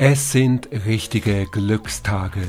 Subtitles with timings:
[0.00, 2.46] Es sind richtige Glückstage.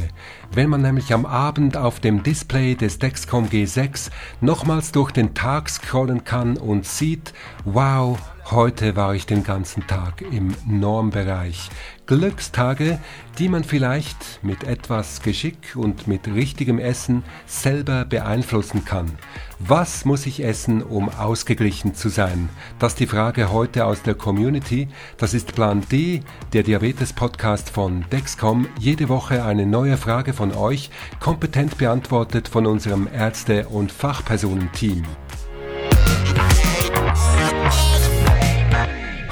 [0.52, 5.68] Wenn man nämlich am Abend auf dem Display des Dexcom G6 nochmals durch den Tag
[5.68, 7.34] scrollen kann und sieht,
[7.66, 8.20] wow,
[8.52, 11.70] Heute war ich den ganzen Tag im Normbereich.
[12.08, 12.98] Glückstage,
[13.38, 19.12] die man vielleicht mit etwas Geschick und mit richtigem Essen selber beeinflussen kann.
[19.60, 22.50] Was muss ich essen, um ausgeglichen zu sein?
[22.80, 24.88] Das ist die Frage heute aus der Community.
[25.18, 28.68] Das ist Plan D, der Diabetes-Podcast von Dexcom.
[28.80, 30.90] Jede Woche eine neue Frage von euch,
[31.20, 35.04] kompetent beantwortet von unserem Ärzte- und Fachpersonenteam.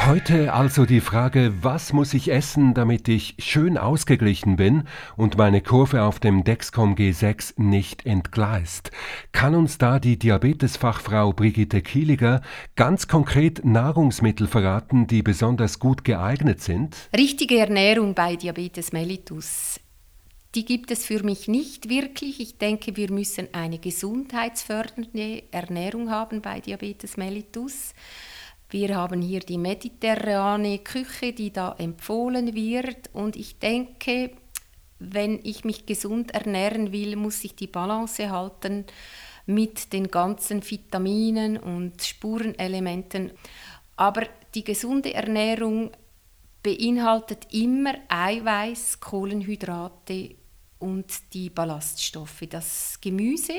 [0.07, 4.83] Heute also die Frage, was muss ich essen, damit ich schön ausgeglichen bin
[5.17, 8.91] und meine Kurve auf dem Dexcom G6 nicht entgleist?
[9.33, 12.41] Kann uns da die Diabetesfachfrau Brigitte Kieliger
[12.77, 16.95] ganz konkret Nahrungsmittel verraten, die besonders gut geeignet sind?
[17.13, 19.81] Richtige Ernährung bei Diabetes mellitus
[20.55, 22.39] die gibt es für mich nicht wirklich.
[22.39, 27.93] Ich denke, wir müssen eine gesundheitsfördernde Ernährung haben bei Diabetes mellitus.
[28.69, 33.09] Wir haben hier die mediterrane Küche, die da empfohlen wird.
[33.13, 34.31] Und ich denke,
[34.99, 38.85] wenn ich mich gesund ernähren will, muss ich die Balance halten
[39.45, 43.31] mit den ganzen Vitaminen und Spurenelementen.
[43.95, 45.91] Aber die gesunde Ernährung
[46.61, 50.35] beinhaltet immer Eiweiß, Kohlenhydrate
[50.79, 53.53] und die Ballaststoffe, das Gemüse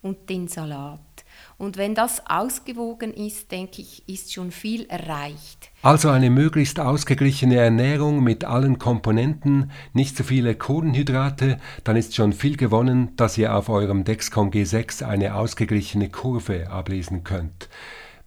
[0.00, 1.17] und den Salat.
[1.56, 5.70] Und wenn das ausgewogen ist, denke ich, ist schon viel erreicht.
[5.82, 12.32] Also eine möglichst ausgeglichene Ernährung mit allen Komponenten, nicht zu viele Kohlenhydrate, dann ist schon
[12.32, 17.68] viel gewonnen, dass ihr auf eurem Dexcom G6 eine ausgeglichene Kurve ablesen könnt.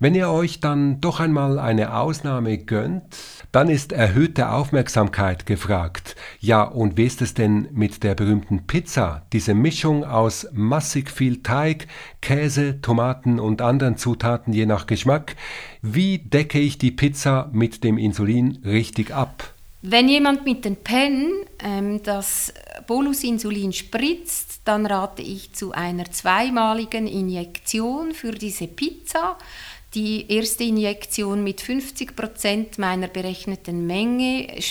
[0.01, 3.03] Wenn ihr euch dann doch einmal eine Ausnahme gönnt,
[3.51, 6.15] dann ist erhöhte Aufmerksamkeit gefragt.
[6.39, 9.27] Ja, und wie ist es denn mit der berühmten Pizza?
[9.31, 11.85] Diese Mischung aus massig viel Teig,
[12.19, 15.35] Käse, Tomaten und anderen Zutaten je nach Geschmack.
[15.83, 19.53] Wie decke ich die Pizza mit dem Insulin richtig ab?
[19.83, 21.31] Wenn jemand mit den Pen
[21.63, 22.51] ähm, das
[22.91, 29.37] Bolusinsulin spritzt, dann rate ich zu einer zweimaligen Injektion für diese Pizza.
[29.93, 34.61] Die erste Injektion mit 50 Prozent meiner berechneten Menge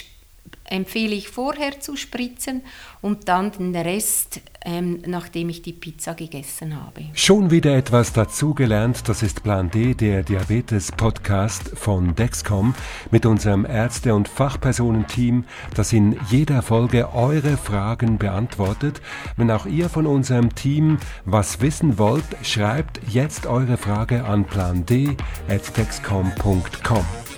[0.70, 2.62] empfehle ich vorher zu spritzen
[3.02, 7.04] und dann den Rest, ähm, nachdem ich die Pizza gegessen habe.
[7.14, 9.08] Schon wieder etwas dazugelernt.
[9.08, 12.74] Das ist Plan D, der Diabetes-Podcast von Dexcom
[13.10, 15.44] mit unserem Ärzte- und Fachpersonenteam,
[15.74, 19.00] das in jeder Folge eure Fragen beantwortet.
[19.36, 24.86] Wenn auch ihr von unserem Team was wissen wollt, schreibt jetzt eure Frage an plan
[24.86, 25.16] D
[25.48, 27.29] at dexcom.com.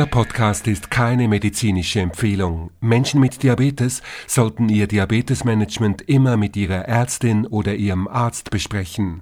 [0.00, 2.70] Der Podcast ist keine medizinische Empfehlung.
[2.80, 9.20] Menschen mit Diabetes sollten ihr Diabetesmanagement immer mit ihrer Ärztin oder ihrem Arzt besprechen.